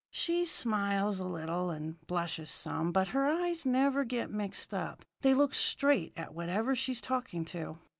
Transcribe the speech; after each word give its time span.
"She 0.09 0.45
smiles 0.45 1.19
a 1.19 1.27
little, 1.27 1.69
and 1.69 2.03
blushes 2.07 2.49
some, 2.49 2.91
but 2.91 3.09
her 3.09 3.27
eyes 3.27 3.67
never 3.67 4.03
get 4.03 4.31
mixed 4.31 4.73
up. 4.73 5.05
They 5.21 5.35
look 5.35 5.53
straight 5.53 6.11
at 6.17 6.33
whatever 6.33 6.75
she's 6.75 7.01
talking 7.01 7.45
to. 7.53 7.77